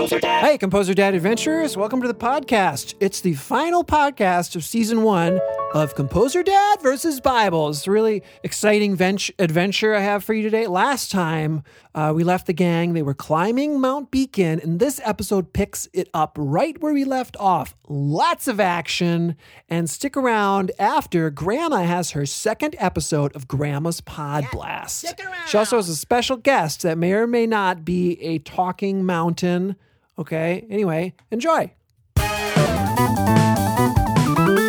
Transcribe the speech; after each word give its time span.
Hey, 0.00 0.56
Composer 0.56 0.94
Dad 0.94 1.14
Adventurers, 1.14 1.76
welcome 1.76 2.00
to 2.00 2.08
the 2.08 2.14
podcast. 2.14 2.94
It's 3.00 3.20
the 3.20 3.34
final 3.34 3.84
podcast 3.84 4.56
of 4.56 4.64
season 4.64 5.02
one 5.02 5.38
of 5.74 5.94
Composer 5.94 6.42
Dad 6.42 6.80
versus 6.80 7.20
Bible. 7.20 7.68
It's 7.68 7.86
a 7.86 7.90
really 7.90 8.22
exciting 8.42 8.96
vent- 8.96 9.28
adventure 9.38 9.94
I 9.94 10.00
have 10.00 10.24
for 10.24 10.32
you 10.32 10.42
today. 10.42 10.66
Last 10.66 11.10
time 11.12 11.64
uh, 11.94 12.14
we 12.16 12.24
left 12.24 12.46
the 12.46 12.54
gang, 12.54 12.94
they 12.94 13.02
were 13.02 13.12
climbing 13.12 13.78
Mount 13.78 14.10
Beacon, 14.10 14.58
and 14.60 14.80
this 14.80 15.02
episode 15.04 15.52
picks 15.52 15.86
it 15.92 16.08
up 16.14 16.34
right 16.40 16.80
where 16.80 16.94
we 16.94 17.04
left 17.04 17.36
off. 17.38 17.76
Lots 17.86 18.48
of 18.48 18.58
action, 18.58 19.36
and 19.68 19.90
stick 19.90 20.16
around 20.16 20.72
after 20.78 21.28
Grandma 21.28 21.82
has 21.82 22.12
her 22.12 22.24
second 22.24 22.74
episode 22.78 23.36
of 23.36 23.46
Grandma's 23.46 24.00
Pod 24.00 24.46
Blast. 24.50 25.04
She 25.46 25.58
also 25.58 25.76
has 25.76 25.90
a 25.90 25.96
special 25.96 26.38
guest 26.38 26.80
that 26.82 26.96
may 26.96 27.12
or 27.12 27.26
may 27.26 27.46
not 27.46 27.84
be 27.84 28.18
a 28.22 28.38
talking 28.38 29.04
mountain. 29.04 29.76
Okay, 30.20 30.66
anyway, 30.68 31.14
enjoy. 31.30 31.72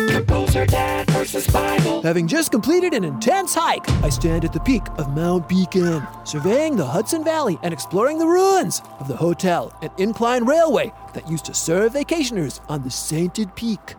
Composer 0.08 0.64
Dad 0.64 1.10
versus 1.10 1.46
Bible. 1.48 2.00
Having 2.00 2.28
just 2.28 2.50
completed 2.50 2.94
an 2.94 3.04
intense 3.04 3.54
hike, 3.54 3.86
I 4.02 4.08
stand 4.08 4.46
at 4.46 4.54
the 4.54 4.60
peak 4.60 4.82
of 4.96 5.14
Mount 5.14 5.46
Beacon, 5.50 6.06
surveying 6.24 6.76
the 6.76 6.86
Hudson 6.86 7.22
Valley 7.22 7.58
and 7.62 7.74
exploring 7.74 8.18
the 8.18 8.26
ruins 8.26 8.80
of 8.98 9.08
the 9.08 9.16
hotel 9.16 9.76
and 9.82 9.90
incline 9.98 10.46
railway 10.46 10.90
that 11.12 11.28
used 11.28 11.44
to 11.44 11.54
serve 11.54 11.92
vacationers 11.92 12.60
on 12.70 12.82
the 12.82 12.90
sainted 12.90 13.54
peak. 13.54 13.94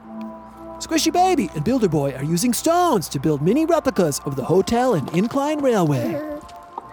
Squishy 0.80 1.14
Baby 1.14 1.52
and 1.54 1.64
Builder 1.64 1.88
Boy 1.88 2.14
are 2.14 2.24
using 2.24 2.52
stones 2.52 3.08
to 3.10 3.20
build 3.20 3.44
mini 3.44 3.68
replicas 3.68 4.20
of 4.26 4.36
the 4.36 4.44
hotel 4.44 4.96
and 4.96 5.08
incline 5.16 5.60
railway. 5.60 6.20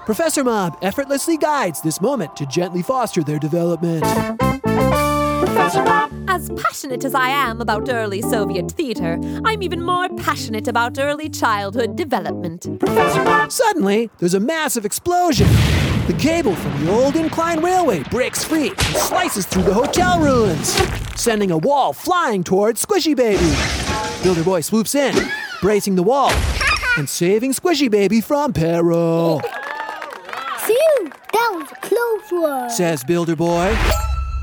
Professor 0.06 0.42
Mom 0.42 0.76
effortlessly 0.82 1.36
guides 1.36 1.80
this 1.82 2.00
moment 2.00 2.34
to 2.36 2.46
gently 2.46 2.82
foster 2.82 3.22
their 3.22 3.38
development. 3.38 4.04
As 6.28 6.48
passionate 6.56 7.04
as 7.04 7.14
I 7.14 7.28
am 7.28 7.60
about 7.60 7.88
early 7.88 8.22
Soviet 8.22 8.70
theater, 8.70 9.18
I'm 9.44 9.62
even 9.62 9.82
more 9.82 10.08
passionate 10.16 10.68
about 10.68 10.98
early 10.98 11.28
childhood 11.28 11.96
development. 11.96 12.66
Suddenly, 13.52 14.10
there's 14.18 14.34
a 14.34 14.40
massive 14.40 14.84
explosion. 14.84 15.48
The 16.06 16.16
cable 16.18 16.54
from 16.54 16.84
the 16.84 16.92
old 16.92 17.16
incline 17.16 17.60
railway 17.60 18.02
breaks 18.04 18.42
free 18.42 18.68
and 18.70 18.78
slices 18.96 19.46
through 19.46 19.64
the 19.64 19.74
hotel 19.74 20.18
ruins, 20.20 20.68
sending 21.20 21.50
a 21.50 21.58
wall 21.58 21.92
flying 21.92 22.42
towards 22.42 22.84
Squishy 22.84 23.14
Baby. 23.14 23.54
Builder 24.22 24.44
Boy 24.44 24.60
swoops 24.60 24.94
in, 24.94 25.14
bracing 25.60 25.94
the 25.94 26.02
wall 26.02 26.32
and 26.96 27.08
saving 27.08 27.52
Squishy 27.52 27.90
Baby 27.90 28.20
from 28.20 28.52
peril, 28.52 29.40
Phew, 30.60 31.10
that 31.32 31.50
was 31.54 31.70
a 31.70 31.76
close 31.86 32.42
one. 32.42 32.70
says 32.70 33.04
Builder 33.04 33.36
Boy. 33.36 33.76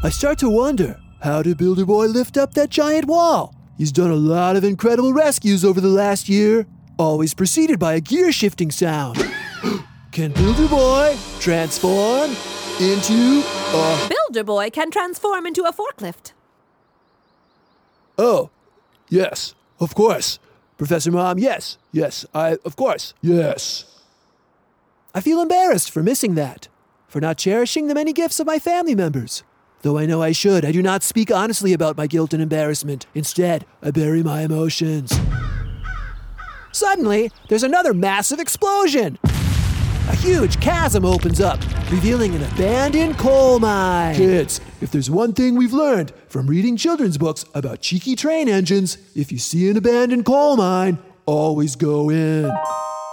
I 0.04 0.10
start 0.10 0.38
to 0.40 0.50
wonder 0.50 1.00
how 1.22 1.42
did 1.42 1.58
Builder 1.58 1.86
Boy 1.86 2.06
lift 2.06 2.38
up 2.38 2.54
that 2.54 2.70
giant 2.70 3.06
wall? 3.06 3.56
He's 3.80 3.92
done 3.92 4.12
a 4.12 4.16
lot 4.16 4.56
of 4.56 4.64
incredible 4.64 5.12
rescues 5.12 5.66
over 5.66 5.82
the 5.82 5.88
last 5.88 6.30
year, 6.30 6.68
always 7.00 7.34
preceded 7.34 7.80
by 7.80 7.94
a 7.94 8.00
gear 8.00 8.32
shifting 8.32 8.70
sound. 8.70 9.18
Can 10.12 10.32
Builder 10.34 10.68
Boy 10.68 11.18
transform 11.40 12.36
into 12.80 13.42
a 13.74 14.10
Builder 14.10 14.44
Boy 14.44 14.70
can 14.70 14.92
transform 14.92 15.48
into 15.48 15.64
a 15.64 15.74
forklift. 15.74 16.34
Oh, 18.20 18.52
yes, 19.10 19.56
of 19.80 19.96
course. 19.96 20.38
Professor 20.78 21.12
Mom, 21.12 21.40
yes, 21.40 21.80
yes, 21.92 22.24
I, 22.36 22.58
of 22.64 22.76
course, 22.76 23.16
yes. 23.22 24.04
I 25.16 25.22
feel 25.22 25.42
embarrassed 25.42 25.90
for 25.90 26.04
missing 26.04 26.36
that, 26.36 26.68
for 27.08 27.20
not 27.20 27.38
cherishing 27.38 27.88
the 27.88 27.96
many 27.96 28.14
gifts 28.14 28.40
of 28.40 28.46
my 28.46 28.60
family 28.60 28.94
members. 28.94 29.44
Though 29.84 29.98
I 29.98 30.06
know 30.08 30.22
I 30.24 30.32
should, 30.32 30.66
I 30.66 30.72
do 30.72 30.82
not 30.82 31.04
speak 31.04 31.32
honestly 31.32 31.72
about 31.72 31.98
my 31.98 32.08
guilt 32.08 32.34
and 32.34 32.42
embarrassment. 32.42 33.06
Instead, 33.14 33.66
I 33.82 33.92
bury 33.92 34.24
my 34.24 34.42
emotions. 34.42 35.18
Suddenly, 36.72 37.32
there's 37.48 37.64
another 37.64 37.94
massive 37.94 38.40
explosion. 38.40 39.20
A 39.24 40.16
huge 40.16 40.60
chasm 40.60 41.06
opens 41.06 41.40
up, 41.42 41.60
revealing 41.92 42.34
an 42.34 42.42
abandoned 42.44 43.18
coal 43.18 43.60
mine. 43.60 44.16
Kids, 44.16 44.62
if 44.82 44.90
there's 44.92 45.12
one 45.12 45.34
thing 45.34 45.56
we've 45.56 45.74
learned 45.74 46.12
from 46.28 46.48
reading 46.48 46.76
children's 46.76 47.18
books 47.18 47.46
about 47.54 47.82
cheeky 47.82 48.16
train 48.16 48.50
engines, 48.50 48.98
if 49.16 49.32
you 49.32 49.38
see 49.38 49.70
an 49.70 49.78
abandoned 49.78 50.26
coal 50.26 50.58
mine, 50.58 50.98
always 51.26 51.76
go 51.76 52.10
in. 52.10 52.52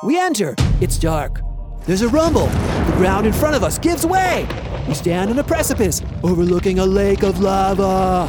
We 0.02 0.18
enter. 0.18 0.54
It's 0.80 0.96
dark. 0.96 1.40
There's 1.84 2.02
a 2.02 2.08
rumble. 2.08 2.46
The 2.46 2.94
ground 2.96 3.26
in 3.26 3.32
front 3.32 3.56
of 3.56 3.64
us 3.64 3.78
gives 3.78 4.06
way. 4.06 4.46
We 4.88 4.94
stand 4.94 5.30
on 5.30 5.38
a 5.38 5.44
precipice 5.44 6.02
overlooking 6.22 6.78
a 6.78 6.86
lake 6.86 7.22
of 7.22 7.40
lava. 7.40 8.28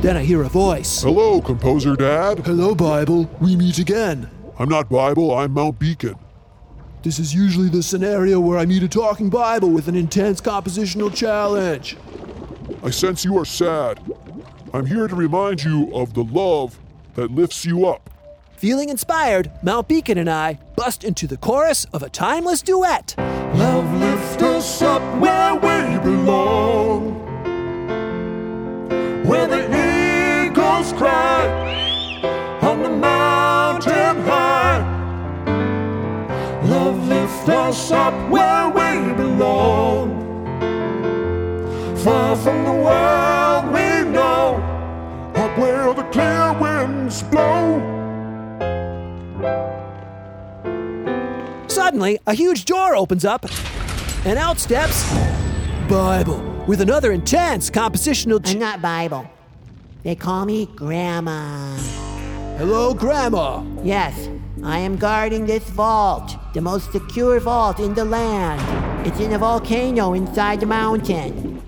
Then 0.00 0.16
I 0.16 0.22
hear 0.22 0.42
a 0.42 0.48
voice. 0.48 1.02
Hello, 1.02 1.40
Composer 1.40 1.96
Dad. 1.96 2.40
Hello, 2.46 2.74
Bible. 2.74 3.28
We 3.40 3.56
meet 3.56 3.78
again. 3.78 4.30
I'm 4.58 4.68
not 4.68 4.88
Bible, 4.88 5.36
I'm 5.36 5.52
Mount 5.52 5.78
Beacon. 5.78 6.16
This 7.02 7.18
is 7.18 7.34
usually 7.34 7.68
the 7.68 7.82
scenario 7.82 8.40
where 8.40 8.58
I 8.58 8.66
meet 8.66 8.82
a 8.82 8.88
talking 8.88 9.28
Bible 9.28 9.70
with 9.70 9.88
an 9.88 9.96
intense 9.96 10.40
compositional 10.40 11.14
challenge. 11.14 11.96
I 12.82 12.90
sense 12.90 13.24
you 13.24 13.36
are 13.38 13.44
sad. 13.44 14.00
I'm 14.72 14.86
here 14.86 15.08
to 15.08 15.14
remind 15.14 15.64
you 15.64 15.92
of 15.94 16.14
the 16.14 16.24
love 16.24 16.78
that 17.14 17.30
lifts 17.30 17.64
you 17.64 17.86
up. 17.86 18.10
Feeling 18.56 18.88
inspired, 18.88 19.50
Mount 19.62 19.88
Beacon 19.88 20.16
and 20.16 20.30
I 20.30 20.58
bust 20.76 21.04
into 21.04 21.26
the 21.26 21.36
chorus 21.36 21.84
of 21.92 22.02
a 22.02 22.08
timeless 22.08 22.62
duet. 22.62 23.14
Love 23.56 23.90
lift 23.94 24.42
us 24.42 24.82
up 24.82 25.02
where 25.18 25.54
we 25.54 25.98
belong. 25.98 27.14
Where 29.24 29.46
the 29.46 29.62
eagles 30.44 30.92
cry 30.92 31.46
on 32.60 32.82
the 32.82 32.90
mountain 32.90 34.20
high. 34.24 34.82
Love 36.64 37.08
lift 37.08 37.48
us 37.48 37.90
up 37.90 38.14
where 38.30 38.68
we 38.68 39.14
belong. 39.14 40.06
Far 42.04 42.36
from 42.36 42.64
the 42.64 42.72
world 42.72 43.64
we 43.72 44.10
know, 44.10 44.60
up 45.34 45.58
where 45.58 45.94
the 45.94 46.04
clear 46.12 46.52
winds 46.60 47.22
blow. 47.22 47.95
Suddenly, 51.86 52.18
a 52.26 52.34
huge 52.34 52.64
door 52.64 52.96
opens 52.96 53.24
up, 53.24 53.46
and 54.24 54.40
out 54.40 54.58
steps 54.58 55.08
Bible 55.88 56.40
with 56.66 56.80
another 56.80 57.12
intense 57.12 57.70
compositional. 57.70 58.44
I'm 58.44 58.58
not 58.58 58.82
Bible. 58.82 59.30
They 60.02 60.16
call 60.16 60.46
me 60.46 60.66
Grandma. 60.74 61.76
Hello, 62.58 62.92
Grandma. 62.92 63.62
Yes, 63.84 64.28
I 64.64 64.80
am 64.80 64.96
guarding 64.96 65.46
this 65.46 65.62
vault, 65.70 66.36
the 66.54 66.60
most 66.60 66.90
secure 66.90 67.38
vault 67.38 67.78
in 67.78 67.94
the 67.94 68.04
land. 68.04 69.06
It's 69.06 69.20
in 69.20 69.34
a 69.34 69.38
volcano 69.38 70.14
inside 70.14 70.58
the 70.58 70.66
mountain. 70.66 71.62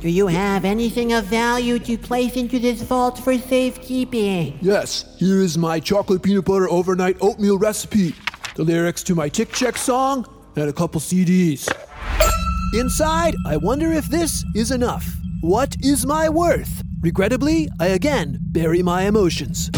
Do 0.00 0.08
you 0.08 0.26
have 0.26 0.64
anything 0.64 1.12
of 1.12 1.26
value 1.26 1.78
to 1.78 1.96
place 1.96 2.34
into 2.34 2.58
this 2.58 2.82
vault 2.82 3.20
for 3.20 3.38
safekeeping? 3.38 4.58
Yes, 4.60 5.04
here 5.18 5.40
is 5.40 5.56
my 5.56 5.78
chocolate 5.78 6.24
peanut 6.24 6.46
butter 6.46 6.68
overnight 6.68 7.18
oatmeal 7.20 7.56
recipe, 7.56 8.16
the 8.54 8.64
lyrics 8.64 9.02
to 9.04 9.14
my 9.14 9.28
Tick 9.28 9.52
Check 9.52 9.76
song, 9.76 10.26
and 10.56 10.68
a 10.68 10.72
couple 10.72 11.00
CDs. 11.00 11.68
Inside, 12.74 13.34
I 13.46 13.56
wonder 13.56 13.92
if 13.92 14.06
this 14.06 14.44
is 14.54 14.70
enough. 14.70 15.06
What 15.40 15.76
is 15.82 16.06
my 16.06 16.28
worth? 16.28 16.82
Regrettably, 17.00 17.68
I 17.80 17.88
again 17.88 18.38
bury 18.42 18.82
my 18.82 19.02
emotions. 19.02 19.70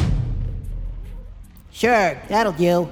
Sure, 1.70 2.20
that'll 2.28 2.52
do. 2.52 2.90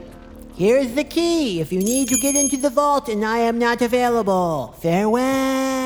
Here's 0.56 0.92
the 0.94 1.04
key 1.04 1.60
if 1.60 1.72
you 1.72 1.80
need 1.80 2.08
to 2.08 2.18
get 2.18 2.34
into 2.36 2.56
the 2.56 2.70
vault 2.70 3.08
and 3.08 3.24
I 3.24 3.38
am 3.38 3.58
not 3.58 3.82
available. 3.82 4.74
Farewell. 4.80 5.79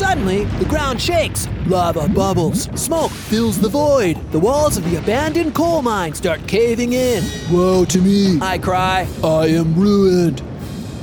Suddenly, 0.00 0.44
the 0.44 0.64
ground 0.64 0.98
shakes. 0.98 1.46
Lava 1.66 2.08
bubbles. 2.08 2.70
Smoke 2.74 3.10
fills 3.10 3.60
the 3.60 3.68
void. 3.68 4.16
The 4.32 4.38
walls 4.38 4.78
of 4.78 4.90
the 4.90 4.96
abandoned 4.96 5.54
coal 5.54 5.82
mine 5.82 6.14
start 6.14 6.40
caving 6.48 6.94
in. 6.94 7.22
Woe 7.52 7.84
to 7.84 8.00
me. 8.00 8.38
I 8.40 8.56
cry. 8.56 9.06
I 9.22 9.48
am 9.48 9.78
ruined. 9.78 10.42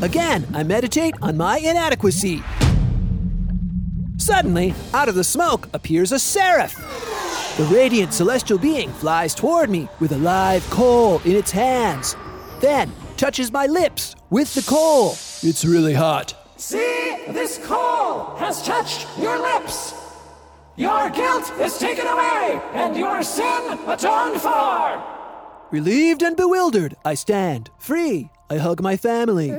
Again, 0.01 0.47
I 0.51 0.63
meditate 0.63 1.13
on 1.21 1.37
my 1.37 1.59
inadequacy. 1.59 2.41
Suddenly, 4.17 4.73
out 4.95 5.09
of 5.09 5.13
the 5.13 5.23
smoke 5.23 5.69
appears 5.73 6.11
a 6.11 6.17
seraph. 6.17 6.73
The 7.57 7.65
radiant 7.65 8.13
celestial 8.15 8.57
being 8.57 8.89
flies 8.93 9.35
toward 9.35 9.69
me 9.69 9.87
with 9.99 10.11
a 10.11 10.17
live 10.17 10.67
coal 10.71 11.19
in 11.23 11.35
its 11.35 11.51
hands. 11.51 12.15
Then 12.61 12.91
touches 13.15 13.51
my 13.51 13.67
lips 13.67 14.15
with 14.31 14.55
the 14.55 14.63
coal. 14.63 15.11
It's 15.43 15.63
really 15.63 15.93
hot. 15.93 16.33
See, 16.57 17.15
this 17.27 17.59
coal 17.59 18.35
has 18.37 18.65
touched 18.65 19.07
your 19.19 19.39
lips. 19.39 19.93
Your 20.75 21.11
guilt 21.11 21.51
is 21.59 21.77
taken 21.77 22.07
away, 22.07 22.59
and 22.73 22.97
your 22.97 23.21
sin 23.21 23.77
atoned 23.87 24.41
for. 24.41 25.03
Relieved 25.69 26.23
and 26.23 26.35
bewildered, 26.35 26.95
I 27.05 27.13
stand, 27.13 27.69
free. 27.77 28.31
I 28.49 28.57
hug 28.57 28.81
my 28.81 28.97
family. 28.97 29.55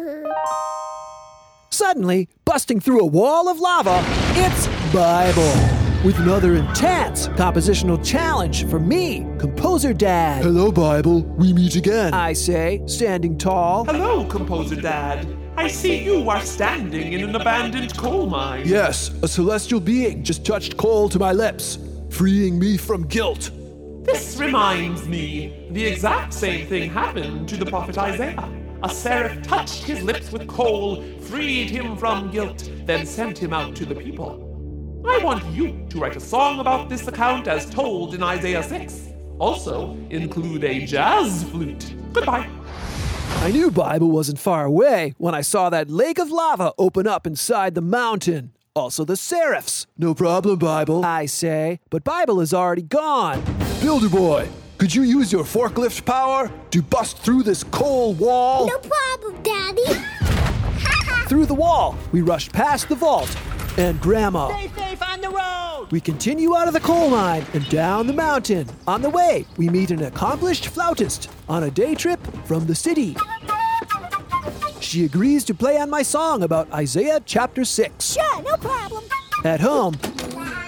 Suddenly, 1.71 2.29
busting 2.45 2.81
through 2.81 3.01
a 3.01 3.07
wall 3.07 3.49
of 3.49 3.61
lava, 3.61 4.03
it's 4.35 4.67
Bible. 4.93 5.55
With 6.05 6.19
another 6.19 6.57
intense 6.57 7.29
compositional 7.29 8.05
challenge 8.05 8.67
for 8.69 8.81
me, 8.81 9.25
Composer 9.39 9.93
Dad. 9.93 10.43
Hello, 10.43 10.73
Bible. 10.73 11.23
We 11.23 11.53
meet 11.53 11.77
again. 11.77 12.13
I 12.13 12.33
say, 12.33 12.83
standing 12.87 13.39
tall. 13.39 13.85
Hello, 13.85 14.25
Composer 14.25 14.81
Dad. 14.81 15.29
I 15.59 15.67
see 15.67 16.05
you 16.05 16.31
are 16.31 16.41
standing 16.41 17.15
in 17.15 17.25
an 17.25 17.35
abandoned 17.35 17.97
coal 17.99 18.27
mine. 18.27 18.63
yes, 18.65 19.11
a 19.25 19.29
celestial 19.29 19.81
being 19.81 20.23
just 20.23 20.47
touched 20.47 20.77
coal 20.77 21.09
to 21.09 21.19
my 21.19 21.33
lips, 21.33 21.81
freeing 22.11 22.61
me 22.61 22.77
from 22.77 23.03
guilt. 23.09 23.51
This 24.05 24.37
reminds 24.39 25.09
me, 25.09 25.67
the 25.73 25.85
exact 25.85 26.33
same 26.33 26.69
thing 26.69 26.89
happened 26.89 27.49
to 27.49 27.57
the 27.57 27.67
prophet 27.67 27.99
Isaiah. 27.99 28.49
A 28.85 28.89
seraph 28.89 29.43
touched 29.43 29.83
his 29.83 30.01
lips 30.05 30.31
with 30.31 30.47
coal, 30.47 31.03
freed 31.23 31.71
him 31.71 31.97
from 31.97 32.31
guilt, 32.31 32.71
then 32.85 33.05
sent 33.05 33.37
him 33.37 33.53
out 33.53 33.75
to 33.75 33.85
the 33.85 33.97
people. 33.97 34.45
I 35.09 35.19
want 35.19 35.45
you 35.47 35.85
to 35.91 35.99
write 35.99 36.15
a 36.15 36.21
song 36.21 36.61
about 36.61 36.89
this 36.89 37.09
account 37.09 37.49
as 37.49 37.69
told 37.69 38.15
in 38.15 38.23
Isaiah 38.23 38.63
6. 38.63 39.09
Also, 39.41 39.99
include 40.11 40.63
a 40.63 40.87
jazz 40.87 41.43
flute. 41.51 41.95
Goodbye. 42.13 42.49
I 43.37 43.51
knew 43.53 43.71
Bible 43.71 44.11
wasn't 44.11 44.39
far 44.39 44.65
away 44.65 45.15
when 45.19 45.35
I 45.35 45.43
saw 45.43 45.71
that 45.71 45.91
lake 45.91 46.19
of 46.19 46.31
lava 46.31 46.73
open 46.79 47.07
up 47.07 47.27
inside 47.27 47.75
the 47.75 47.81
mountain. 47.81 48.53
Also, 48.75 49.05
the 49.05 49.17
seraphs. 49.17 49.87
No 49.97 50.15
problem, 50.15 50.59
Bible. 50.59 51.05
I 51.05 51.27
say, 51.27 51.81
but 51.91 52.05
Bible 52.05 52.41
is 52.41 52.53
already 52.53 52.83
gone. 52.83 53.43
Builder 53.81 54.09
boy, 54.09 54.49
could 54.79 54.95
you 54.95 55.03
use 55.03 55.33
your 55.33 55.45
forklift 55.45 56.05
power 56.05 56.51
to 56.71 56.83
bust 56.83 57.19
through 57.19 57.43
this 57.43 57.65
coal 57.65 58.15
wall? 58.15 58.67
No 58.67 58.79
problem, 58.79 59.43
Daddy. 59.43 59.83
Through 61.29 61.47
the 61.47 61.55
wall, 61.55 61.97
we 62.11 62.23
rushed 62.23 62.53
past 62.53 62.89
the 62.89 62.95
vault 62.95 63.37
and 63.79 64.01
Grandma. 64.01 64.49
Stay 64.49 64.69
safe 64.77 65.03
on 65.03 65.21
the 65.21 65.31
road. 65.31 65.89
We 65.91 66.01
continue 66.01 66.57
out 66.57 66.67
of 66.67 66.75
the 66.75 66.81
coal 66.81 67.09
mine 67.09 67.47
and 67.55 67.67
down 67.69 68.07
the 68.07 68.13
mountain. 68.13 68.69
On 68.87 69.01
the 69.01 69.09
way, 69.09 69.47
we 69.57 69.69
meet 69.69 69.91
an 69.91 70.03
accomplished 70.03 70.67
flautist 70.67 71.31
on 71.49 71.63
a 71.63 71.71
day 71.71 71.95
trip 71.95 72.21
from 72.45 72.67
the 72.67 72.75
city. 72.75 73.17
She 74.81 75.05
agrees 75.05 75.45
to 75.45 75.55
play 75.55 75.79
on 75.79 75.89
my 75.89 76.03
song 76.03 76.43
about 76.43 76.71
Isaiah 76.73 77.21
chapter 77.25 77.65
6. 77.65 78.15
Sure, 78.15 78.43
no 78.43 78.57
problem. 78.57 79.05
At 79.45 79.61
home, 79.61 79.97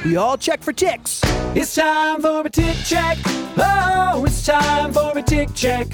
we 0.05 0.17
all 0.17 0.39
check 0.39 0.63
for 0.63 0.73
ticks. 0.73 1.21
It's 1.55 1.75
time 1.75 2.23
for 2.23 2.47
a 2.47 2.51
tick 2.51 2.77
check. 2.85 3.19
Oh, 3.57 4.25
it's 4.27 4.47
time 4.47 4.93
for 4.93 5.19
a 5.19 5.23
tick 5.23 5.53
check. 5.55 5.89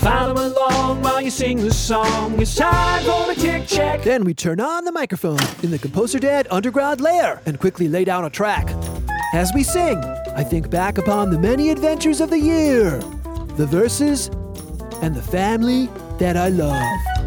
Follow 0.00 0.32
along 0.32 1.02
while 1.02 1.20
you 1.20 1.30
sing 1.30 1.58
the 1.58 1.70
song. 1.70 2.40
It's 2.40 2.54
time 2.54 3.04
for 3.04 3.32
a 3.32 3.34
tick 3.34 3.66
check. 3.66 4.02
Then 4.02 4.24
we 4.24 4.32
turn 4.32 4.58
on 4.58 4.86
the 4.86 4.92
microphone 4.92 5.38
in 5.62 5.70
the 5.70 5.78
Composer 5.78 6.18
Dad 6.18 6.48
underground 6.50 7.02
lair 7.02 7.42
and 7.44 7.60
quickly 7.60 7.86
lay 7.86 8.04
down 8.04 8.24
a 8.24 8.30
track. 8.30 8.70
As 9.34 9.52
we 9.54 9.62
sing, 9.62 9.98
I 10.34 10.42
think 10.42 10.70
back 10.70 10.96
upon 10.96 11.28
the 11.28 11.38
many 11.38 11.68
adventures 11.68 12.22
of 12.22 12.30
the 12.30 12.38
year, 12.38 12.98
the 13.56 13.66
verses, 13.66 14.28
and 15.02 15.14
the 15.14 15.22
family 15.22 15.90
that 16.18 16.34
I 16.34 16.48
love. 16.48 17.19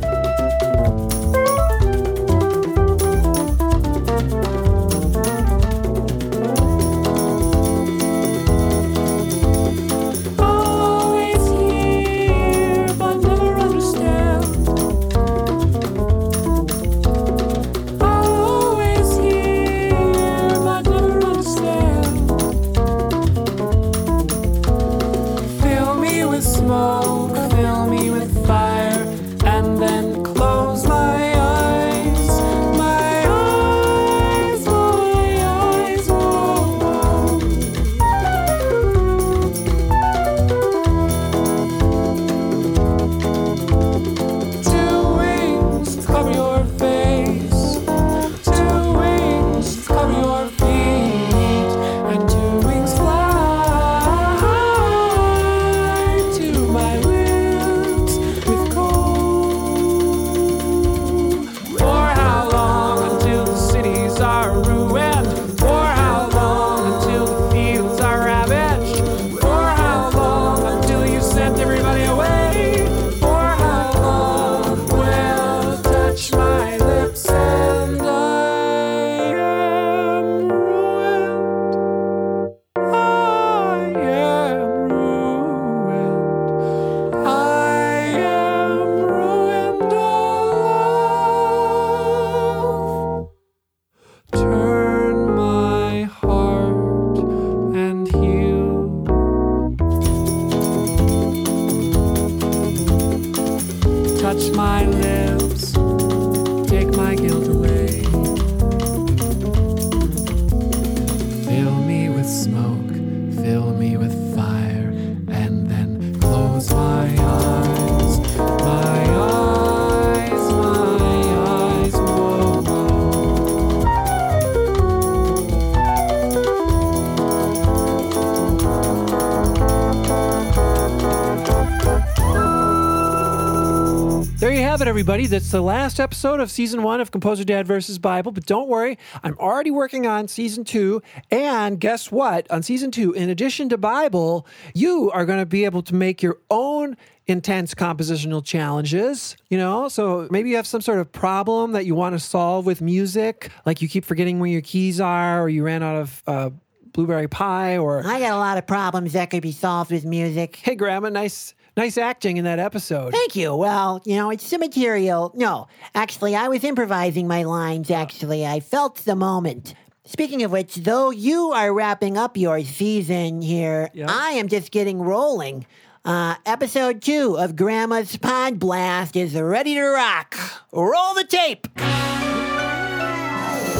It, 134.83 134.89
everybody. 134.89 135.27
That's 135.27 135.49
the 135.49 135.61
last 135.61 135.99
episode 135.99 136.41
of 136.41 136.51
season 136.51 136.83
one 136.83 136.99
of 136.99 137.11
Composer 137.11 137.45
Dad 137.45 137.65
versus 137.65 137.97
Bible. 137.99 138.33
But 138.33 138.45
don't 138.45 138.67
worry, 138.67 138.97
I'm 139.23 139.37
already 139.37 139.71
working 139.71 140.05
on 140.05 140.27
season 140.27 140.65
two. 140.65 141.01
And 141.31 141.79
guess 141.79 142.11
what? 142.11 142.51
On 142.51 142.61
season 142.61 142.91
two, 142.91 143.13
in 143.13 143.29
addition 143.29 143.69
to 143.69 143.77
Bible, 143.77 144.45
you 144.73 145.09
are 145.11 145.25
going 145.25 145.39
to 145.39 145.45
be 145.45 145.63
able 145.63 145.83
to 145.83 145.95
make 145.95 146.21
your 146.21 146.37
own 146.51 146.97
intense 147.27 147.73
compositional 147.73 148.43
challenges. 148.43 149.37
You 149.49 149.57
know, 149.57 149.87
so 149.87 150.27
maybe 150.31 150.49
you 150.49 150.57
have 150.57 150.67
some 150.67 150.81
sort 150.81 150.99
of 150.99 151.11
problem 151.11 151.71
that 151.71 151.85
you 151.85 151.95
want 151.95 152.13
to 152.15 152.19
solve 152.19 152.65
with 152.65 152.81
music, 152.81 153.51
like 153.65 153.81
you 153.81 153.87
keep 153.87 154.03
forgetting 154.03 154.39
where 154.39 154.49
your 154.49 154.61
keys 154.61 154.99
are, 154.99 155.43
or 155.43 155.47
you 155.47 155.63
ran 155.63 155.81
out 155.81 155.95
of 155.95 156.23
uh, 156.27 156.49
blueberry 156.91 157.29
pie, 157.29 157.77
or 157.77 158.05
I 158.05 158.19
got 158.19 158.33
a 158.33 158.37
lot 158.37 158.57
of 158.57 158.67
problems 158.67 159.13
that 159.13 159.29
could 159.29 159.43
be 159.43 159.53
solved 159.53 159.91
with 159.91 160.03
music. 160.03 160.57
hey, 160.57 160.75
Grandma, 160.75 161.09
nice, 161.09 161.53
nice 161.77 161.97
acting 161.97 162.37
in 162.37 162.45
that 162.45 162.59
episode. 162.59 163.11
Thank 163.13 163.35
you. 163.35 163.55
Well, 163.55 164.01
you 164.05 164.15
know, 164.15 164.29
it's 164.29 164.49
the 164.49 164.57
material. 164.59 165.31
No, 165.35 165.67
actually, 165.95 166.35
I 166.35 166.47
was 166.47 166.63
improvising 166.63 167.27
my 167.27 167.43
lines, 167.43 167.89
actually. 167.91 168.45
I 168.45 168.59
felt 168.59 168.97
the 169.05 169.15
moment. 169.15 169.73
Speaking 170.05 170.43
of 170.43 170.51
which, 170.51 170.75
though 170.75 171.11
you 171.11 171.51
are 171.53 171.73
wrapping 171.73 172.17
up 172.17 172.35
your 172.37 172.61
season 172.63 173.41
here, 173.41 173.89
Yeah. 173.93 174.07
I 174.09 174.31
am 174.31 174.47
just 174.49 174.71
getting 174.71 174.99
rolling. 175.01 175.65
Uh, 176.05 176.35
episode 176.45 177.01
two 177.01 177.37
of 177.37 177.55
Grandma's 177.55 178.17
Pod 178.17 178.59
Blast 178.59 179.15
is 179.15 179.33
ready 179.35 179.75
to 179.75 179.81
rock. 179.83 180.35
Roll 180.73 181.13
the 181.13 181.23
tape. 181.23 181.73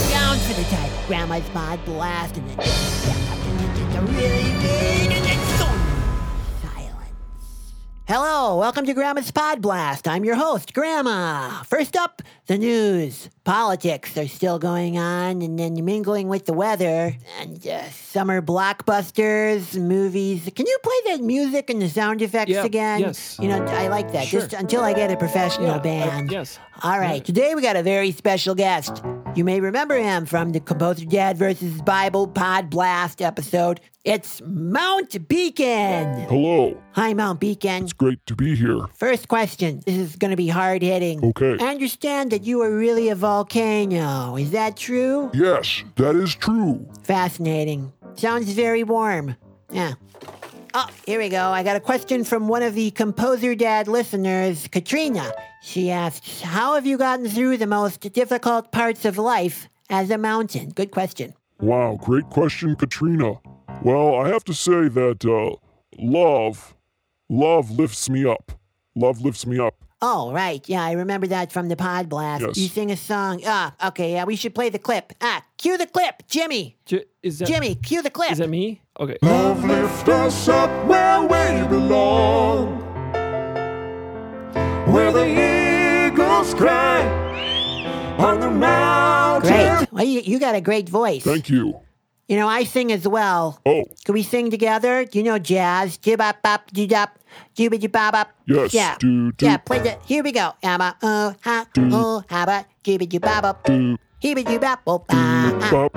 Down 0.09 0.37
for 0.39 0.53
the 0.53 0.63
tape. 0.69 0.91
Grandma's 1.07 1.43
Pod 1.49 1.83
Blast, 1.83 2.37
and 2.37 2.47
then 2.49 4.05
really 4.15 4.51
big, 4.61 5.11
Hello, 8.05 8.57
welcome 8.59 8.85
to 8.85 8.93
Grandma's 8.93 9.31
Pod 9.31 9.61
Blast. 9.61 10.09
I'm 10.09 10.25
your 10.25 10.35
host, 10.35 10.73
Grandma. 10.73 11.63
First 11.63 11.95
up, 11.95 12.21
the 12.47 12.57
news. 12.57 13.29
Politics 13.45 14.17
are 14.17 14.27
still 14.27 14.59
going 14.59 14.97
on 14.97 15.41
and 15.41 15.57
then 15.57 15.73
mingling 15.85 16.27
with 16.27 16.45
the 16.45 16.51
weather. 16.51 17.15
And 17.39 17.65
uh, 17.65 17.83
summer 17.91 18.41
blockbusters, 18.41 19.79
movies. 19.81 20.49
Can 20.53 20.67
you 20.67 20.77
play 20.83 21.13
that 21.13 21.21
music 21.23 21.69
and 21.69 21.81
the 21.81 21.87
sound 21.89 22.21
effects 22.21 22.51
Yeah, 22.51 22.65
again? 22.65 22.99
yes. 22.99 23.39
You 23.41 23.47
know, 23.47 23.63
I 23.63 23.87
like 23.87 24.11
that. 24.11 24.27
Sure. 24.27 24.41
Just 24.41 24.51
until 24.53 24.81
I 24.81 24.91
get 24.93 25.09
a 25.09 25.15
professional 25.15 25.67
Yeah, 25.67 25.79
band. 25.79 26.29
yes. 26.31 26.59
All 26.83 26.99
right, 26.99 27.23
today 27.23 27.55
we 27.55 27.61
got 27.61 27.77
a 27.77 27.83
very 27.83 28.11
special 28.11 28.53
guest. 28.53 29.01
You 29.35 29.43
may 29.43 29.59
remember 29.59 29.97
him 29.97 30.27
from 30.27 30.51
the 30.51 30.59
Composer 30.59 31.05
Dad 31.05 31.39
versus 31.39 31.81
Bible 31.81 32.27
Pod 32.27 32.69
Blast 32.69 33.19
episode. 33.19 33.81
It's 34.03 34.43
Mount 34.45 35.27
Beacon. 35.27 36.27
Hello. 36.29 36.79
Hi, 36.91 37.15
Mount 37.15 37.39
Beacon. 37.39 37.85
It's 37.85 37.93
great 37.93 38.23
to 38.27 38.35
be 38.35 38.55
here. 38.55 38.85
First 38.93 39.29
question. 39.29 39.81
This 39.87 39.97
is 39.97 40.15
going 40.17 40.29
to 40.29 40.37
be 40.37 40.49
hard 40.49 40.83
hitting. 40.83 41.25
Okay. 41.25 41.57
I 41.59 41.69
understand 41.69 42.31
that 42.31 42.43
you 42.43 42.61
are 42.61 42.69
really 42.69 43.09
a 43.09 43.15
volcano. 43.15 44.35
Is 44.35 44.51
that 44.51 44.77
true? 44.77 45.31
Yes, 45.33 45.81
that 45.95 46.15
is 46.15 46.35
true. 46.35 46.87
Fascinating. 47.01 47.91
Sounds 48.13 48.51
very 48.51 48.83
warm. 48.83 49.35
Yeah. 49.71 49.93
Oh, 50.75 50.87
here 51.05 51.19
we 51.19 51.29
go. 51.29 51.49
I 51.49 51.61
got 51.61 51.75
a 51.75 51.79
question 51.79 52.23
from 52.23 52.47
one 52.47 52.63
of 52.63 52.73
the 52.73 52.89
Composer 52.91 53.53
Dad 53.53 53.87
listeners, 53.87 54.67
Katrina. 54.69 55.31
She 55.61 55.91
asks, 55.91 56.41
How 56.41 56.73
have 56.73 56.87
you 56.87 56.97
gotten 56.97 57.29
through 57.29 57.57
the 57.57 57.67
most 57.67 58.01
difficult 58.11 58.71
parts 58.71 59.05
of 59.05 59.19
life 59.19 59.69
as 59.91 60.09
a 60.09 60.17
mountain? 60.17 60.71
Good 60.71 60.89
question. 60.89 61.35
Wow, 61.59 61.99
great 62.01 62.25
question, 62.31 62.75
Katrina. 62.75 63.35
Well, 63.83 64.15
I 64.15 64.29
have 64.29 64.43
to 64.45 64.53
say 64.53 64.87
that 64.87 65.23
uh, 65.25 65.55
love, 65.99 66.75
love 67.29 67.69
lifts 67.69 68.09
me 68.09 68.25
up. 68.25 68.51
Love 68.95 69.21
lifts 69.21 69.45
me 69.45 69.59
up. 69.59 69.75
Oh, 70.01 70.31
right. 70.33 70.67
Yeah, 70.67 70.83
I 70.83 70.93
remember 70.93 71.27
that 71.27 71.51
from 71.51 71.69
the 71.69 71.75
Pod 71.77 72.09
Blast. 72.09 72.43
Yes. 72.45 72.57
You 72.57 72.67
sing 72.67 72.91
a 72.91 72.97
song. 72.97 73.41
Ah, 73.45 73.73
okay. 73.87 74.13
Yeah, 74.13 74.25
we 74.25 74.35
should 74.35 74.53
play 74.53 74.69
the 74.69 74.79
clip. 74.79 75.13
Ah, 75.21 75.45
cue 75.57 75.77
the 75.77 75.87
clip. 75.87 76.23
Jimmy. 76.27 76.75
J- 76.85 77.05
is 77.21 77.39
that 77.39 77.47
Jimmy, 77.47 77.75
cue 77.75 78.01
the 78.01 78.09
clip. 78.09 78.31
Is 78.33 78.39
that 78.39 78.49
me? 78.49 78.81
Okay. 78.99 79.17
Love 79.23 79.63
lift 79.65 80.07
us 80.07 80.47
up 80.47 80.69
where 80.85 81.21
we 81.21 81.67
belong. 81.67 82.79
Where 84.93 85.11
the 85.11 85.25
eagles 85.25 86.53
cry 86.53 87.01
on 88.19 88.39
the 88.39 88.51
mountain. 88.51 89.49
Great. 89.51 89.91
Well, 89.91 90.03
you, 90.05 90.21
you 90.21 90.39
got 90.39 90.53
a 90.53 90.61
great 90.61 90.87
voice. 90.87 91.23
Thank 91.23 91.49
you. 91.49 91.79
You 92.27 92.37
know, 92.37 92.47
I 92.47 92.63
sing 92.65 92.91
as 92.91 93.07
well. 93.07 93.59
Oh, 93.65 93.83
Can 94.05 94.13
we 94.13 94.21
sing 94.23 94.51
together? 94.51 95.05
Do 95.05 95.17
you 95.17 95.23
know 95.23 95.39
jazz? 95.39 95.97
Jibop 95.97 96.41
bop 96.43 96.69
doodop, 96.71 97.09
jibba 97.55 97.79
jibop 97.79 98.11
bop. 98.11 98.29
Yes, 98.45 98.73
Yeah. 98.73 98.95
do, 98.99 99.31
do. 99.33 99.45
Yeah, 99.45 99.57
play 99.57 99.79
the. 99.79 99.97
Here 100.05 100.23
we 100.23 100.31
go. 100.31 100.51
Abba, 100.63 100.95
oh, 101.01 101.35
ha, 101.41 101.65
oh, 101.77 102.23
habba, 102.29 102.65
jibba 102.83 103.07
jibop 103.09 103.41
bop. 103.41 103.63
do, 103.65 103.97
Hibba 104.23 104.43
jibop, 104.45 104.79
oh, 104.87 105.03
ah, 105.09 105.51
ah, 105.61 105.69
bop, 105.69 105.93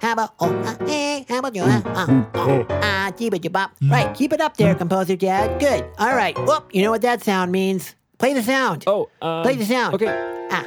habba, 0.00 0.30
oh, 0.40 0.62
ah, 0.64 0.76
eh, 0.88 1.24
habba, 1.28 1.52
jo, 1.52 1.62
ah, 1.66 1.82
ah, 1.86 2.26
oh, 2.34 2.66
ah, 2.70 3.12
jibba 3.16 3.38
jibop. 3.38 3.70
Right, 3.90 4.14
keep 4.14 4.32
it 4.32 4.40
up 4.40 4.56
there, 4.56 4.74
composer 4.74 5.16
dad. 5.16 5.60
Good. 5.60 5.84
All 5.98 6.14
right. 6.14 6.36
Whoop, 6.46 6.74
you 6.74 6.82
know 6.82 6.90
what 6.90 7.02
that 7.02 7.22
sound 7.22 7.52
means? 7.52 7.94
Play 8.18 8.32
the 8.34 8.42
sound. 8.42 8.84
Oh, 8.86 9.08
um, 9.22 9.42
Play 9.42 9.56
the 9.56 9.64
sound. 9.64 9.94
Okay. 9.94 10.46
Ah, 10.50 10.66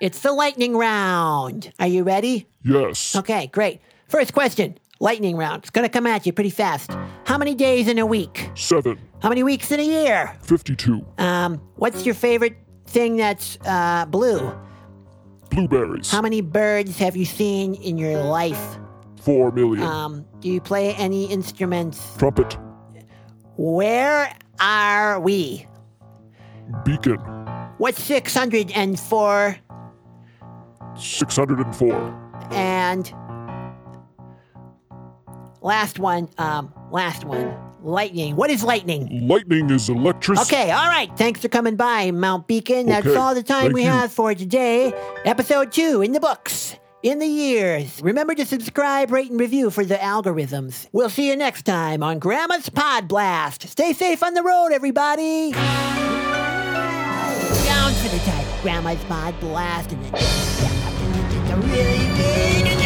it's 0.00 0.20
the 0.20 0.32
lightning 0.32 0.76
round. 0.76 1.72
Are 1.78 1.86
you 1.88 2.02
ready? 2.04 2.46
yes. 2.64 3.16
Okay, 3.16 3.48
great. 3.48 3.80
First 4.08 4.32
question. 4.32 4.78
Lightning 5.00 5.36
round. 5.36 5.62
It's 5.62 5.70
gonna 5.70 5.88
come 5.88 6.06
at 6.08 6.26
you 6.26 6.32
pretty 6.32 6.50
fast. 6.50 6.90
How 7.24 7.38
many 7.38 7.54
days 7.54 7.86
in 7.88 7.98
a 7.98 8.06
week? 8.06 8.50
Seven, 8.56 8.98
How 9.22 9.28
many 9.28 9.44
weeks 9.44 9.70
in 9.70 9.78
a 9.78 9.84
year? 9.84 10.36
52. 10.42 11.04
Um, 11.18 11.60
what's 11.76 12.04
your 12.04 12.16
favorite 12.16 12.56
thing 12.86 13.16
that's 13.16 13.58
uh, 13.64 14.06
blue? 14.06 14.50
Blueberries, 15.50 16.10
How 16.10 16.22
many 16.22 16.40
birds 16.40 16.98
have 16.98 17.16
you 17.16 17.24
seen 17.24 17.74
in 17.74 17.98
your 17.98 18.22
life? 18.22 18.78
four 19.20 19.50
million. 19.50 19.82
Um, 19.82 20.24
do 20.40 20.48
you 20.48 20.60
play 20.60 20.94
any 20.94 21.26
instruments? 21.26 22.16
Trumpet, 22.16 22.56
Where 23.56 24.32
are 24.60 25.18
we? 25.20 25.66
beacon, 26.84 27.16
What's 27.78 28.02
604 28.02 29.56
604. 30.96 32.50
and 32.52 33.12
last 35.60 35.98
one, 35.98 36.28
um, 36.38 36.72
last 36.90 37.24
one. 37.24 37.54
Lightning. 37.82 38.34
What 38.36 38.50
is 38.50 38.64
lightning? 38.64 39.26
Lightning 39.28 39.70
is 39.70 39.88
electricity. 39.88 40.54
Okay, 40.56 40.70
all 40.72 40.88
right. 40.88 41.10
Thanks 41.16 41.40
for 41.40 41.48
coming 41.48 41.76
by, 41.76 42.10
Mount 42.10 42.46
Beacon. 42.48 42.86
That's 42.86 43.06
Okay, 43.06 43.16
all 43.16 43.34
the 43.34 43.42
time 43.42 43.72
we 43.72 43.82
you. 43.84 43.88
have 43.88 44.12
for 44.12 44.34
today. 44.34 44.92
Episode 45.24 45.70
two 45.72 46.02
in 46.02 46.12
the 46.12 46.20
books. 46.20 46.76
In 47.04 47.20
the 47.20 47.26
years. 47.26 48.00
Remember 48.02 48.34
to 48.34 48.44
subscribe, 48.44 49.12
rate, 49.12 49.30
and 49.30 49.38
review 49.38 49.70
for 49.70 49.84
the 49.84 49.94
algorithms. 49.94 50.88
We'll 50.90 51.08
see 51.10 51.28
you 51.28 51.36
next 51.36 51.62
time 51.62 52.02
on 52.02 52.18
Grandma's 52.18 52.68
Pod 52.68 53.06
Blast. 53.06 53.68
Stay 53.68 53.92
safe 53.92 54.24
on 54.24 54.34
the 54.34 54.42
road, 54.42 54.70
everybody. 54.72 55.52
Down 55.52 55.62
for 57.94 58.08
the 58.08 58.18
time. 58.24 58.44
Grandma's 58.62 59.02
Pod 59.04 59.38
Blast, 59.38 59.92
and 59.92 60.04
then 60.04 61.52
a 61.52 61.56
really 61.58 62.08
big, 62.16 62.77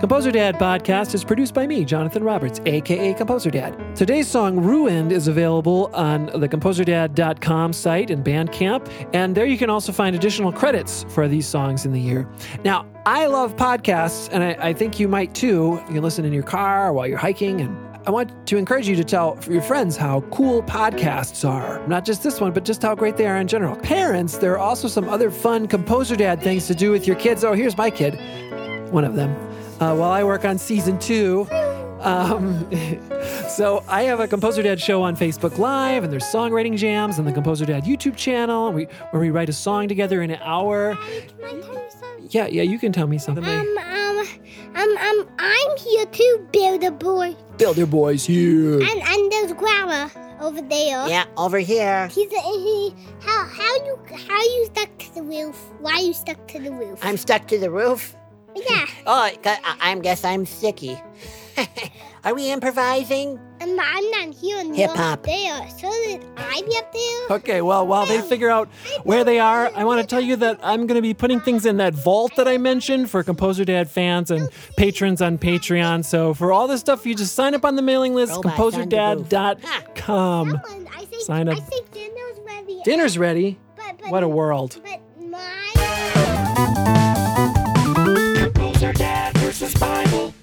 Composer 0.00 0.30
Dad 0.30 0.54
podcast 0.60 1.12
is 1.12 1.24
produced 1.24 1.54
by 1.54 1.66
me, 1.66 1.84
Jonathan 1.84 2.22
Roberts, 2.22 2.60
aka 2.66 3.12
Composer 3.14 3.50
Dad. 3.50 3.96
Today's 3.96 4.28
song 4.28 4.60
Ruined 4.60 5.10
is 5.10 5.26
available 5.26 5.90
on 5.92 6.26
the 6.26 6.48
composerdad.com 6.48 7.72
site 7.72 8.12
and 8.12 8.24
Bandcamp, 8.24 8.88
and 9.12 9.34
there 9.34 9.44
you 9.44 9.58
can 9.58 9.70
also 9.70 9.90
find 9.90 10.14
additional 10.14 10.52
credits 10.52 11.04
for 11.08 11.26
these 11.26 11.48
songs 11.48 11.84
in 11.84 11.90
the 11.90 12.00
year. 12.00 12.28
Now, 12.62 12.86
I 13.06 13.26
love 13.26 13.56
podcasts, 13.56 14.28
and 14.30 14.44
I, 14.44 14.68
I 14.68 14.72
think 14.72 15.00
you 15.00 15.08
might 15.08 15.34
too. 15.34 15.82
You 15.88 15.94
can 15.94 16.02
listen 16.02 16.24
in 16.24 16.32
your 16.32 16.44
car 16.44 16.92
while 16.92 17.08
you're 17.08 17.18
hiking, 17.18 17.60
and 17.60 17.76
I 18.06 18.12
want 18.12 18.46
to 18.46 18.56
encourage 18.56 18.86
you 18.86 18.94
to 18.94 19.04
tell 19.04 19.36
your 19.50 19.62
friends 19.62 19.96
how 19.96 20.20
cool 20.30 20.62
podcasts 20.62 21.46
are. 21.46 21.84
Not 21.88 22.04
just 22.04 22.22
this 22.22 22.40
one, 22.40 22.52
but 22.52 22.64
just 22.64 22.82
how 22.82 22.94
great 22.94 23.16
they 23.16 23.26
are 23.26 23.38
in 23.38 23.48
general. 23.48 23.74
Parents, 23.74 24.38
there 24.38 24.52
are 24.52 24.58
also 24.58 24.86
some 24.86 25.08
other 25.08 25.28
fun 25.28 25.66
Composer 25.66 26.14
Dad 26.14 26.40
things 26.40 26.68
to 26.68 26.74
do 26.76 26.92
with 26.92 27.04
your 27.04 27.16
kids. 27.16 27.42
Oh, 27.42 27.52
here's 27.52 27.76
my 27.76 27.90
kid 27.90 28.16
one 28.92 29.04
of 29.04 29.14
them. 29.14 29.47
Uh, 29.80 29.94
while 29.94 30.10
I 30.10 30.24
work 30.24 30.44
on 30.44 30.58
season 30.58 30.98
two. 30.98 31.46
Um, 32.00 32.68
so 33.48 33.84
I 33.88 34.02
have 34.02 34.20
a 34.20 34.28
Composer 34.28 34.62
Dad 34.62 34.80
show 34.80 35.02
on 35.02 35.16
Facebook 35.16 35.58
Live, 35.58 36.04
and 36.04 36.12
there's 36.12 36.24
songwriting 36.24 36.76
jams 36.76 37.18
on 37.18 37.24
the 37.24 37.32
Composer 37.32 37.64
Dad 37.64 37.84
YouTube 37.84 38.16
channel, 38.16 38.72
we, 38.72 38.84
where 39.10 39.20
we 39.20 39.30
write 39.30 39.48
a 39.48 39.52
song 39.52 39.88
together 39.88 40.22
in 40.22 40.30
an 40.30 40.40
hour. 40.42 40.96
Can 40.96 41.44
I 41.44 41.60
tell 41.60 41.74
you 41.74 41.90
something? 41.90 42.28
Yeah, 42.30 42.46
yeah, 42.46 42.62
you 42.62 42.78
can 42.78 42.92
tell 42.92 43.06
me 43.06 43.18
something. 43.18 43.44
Um, 43.44 43.78
um, 43.78 44.28
um, 44.74 44.96
um, 44.96 45.28
I'm 45.38 45.76
here 45.78 46.06
too, 46.06 46.48
Builder 46.52 46.90
Boy. 46.90 47.36
Builder 47.56 47.86
Boys 47.86 48.24
here. 48.24 48.74
And 48.74 49.02
and 49.02 49.32
there's 49.32 49.52
Grandma 49.52 50.08
over 50.40 50.60
there. 50.62 51.08
Yeah, 51.08 51.24
over 51.36 51.58
here. 51.58 52.08
He's 52.08 52.32
a, 52.32 52.40
he. 52.40 52.94
How 53.20 53.44
how 53.44 53.76
you 53.84 53.98
how 54.28 54.40
you 54.40 54.66
stuck 54.66 54.98
to 54.98 55.14
the 55.14 55.22
roof? 55.22 55.56
Why 55.80 55.98
you 55.98 56.12
stuck 56.12 56.46
to 56.48 56.60
the 56.60 56.70
roof? 56.70 56.98
I'm 57.02 57.16
stuck 57.16 57.48
to 57.48 57.58
the 57.58 57.70
roof. 57.70 58.14
Yeah. 58.68 58.86
Oh, 59.06 59.20
I, 59.22 59.36
I 59.44 59.92
I 59.92 59.98
guess 59.98 60.24
I'm 60.24 60.46
sticky. 60.46 61.00
Are 62.24 62.34
we 62.34 62.50
improvising? 62.50 63.38
And 63.60 63.80
I'm 63.80 64.10
not 64.10 64.34
here 64.34 64.62
Hip 64.74 64.90
hop. 64.90 65.24
there. 65.24 65.68
So 65.70 65.90
did 65.90 66.24
I 66.36 66.62
be 66.62 66.76
up 66.76 66.92
there? 66.92 67.36
Okay, 67.38 67.62
well, 67.62 67.86
while 67.86 68.06
they 68.06 68.18
um, 68.18 68.28
figure 68.28 68.50
out 68.50 68.68
where 69.02 69.24
they 69.24 69.40
are, 69.40 69.70
I 69.74 69.84
want 69.84 70.00
to 70.00 70.06
tell 70.06 70.20
you 70.20 70.36
that 70.36 70.60
I'm 70.62 70.86
going 70.86 70.96
to 70.96 71.02
be 71.02 71.14
putting 71.14 71.40
things 71.40 71.66
in 71.66 71.78
that 71.78 71.94
vault 71.94 72.32
that 72.36 72.46
I 72.46 72.58
mentioned 72.58 73.10
for 73.10 73.22
Composer 73.24 73.64
Dad 73.64 73.88
fans 73.90 74.30
and 74.30 74.48
patrons 74.76 75.20
on 75.22 75.38
Patreon. 75.38 76.04
So 76.04 76.34
for 76.34 76.52
all 76.52 76.68
this 76.68 76.80
stuff, 76.80 77.06
you 77.06 77.14
just 77.14 77.34
sign 77.34 77.54
up 77.54 77.64
on 77.64 77.76
the 77.76 77.82
mailing 77.82 78.14
list, 78.14 78.32
Robots 78.32 78.76
on 78.76 78.88
composerdad.com. 78.90 80.60
And 80.70 80.88
I 80.94 81.04
think 81.04 81.22
Sign 81.22 81.48
up. 81.48 81.56
I 81.56 81.60
think 81.60 81.90
dinner's 81.90 82.38
ready. 82.46 82.80
Dinner's 82.84 83.18
ready. 83.18 83.58
But, 83.76 83.98
but, 83.98 84.10
What 84.10 84.22
a 84.22 84.28
world. 84.28 84.80
But 84.84 85.00
my. 85.20 87.24
Dad 88.92 89.36
versus 89.38 89.74
Bible. 89.74 90.37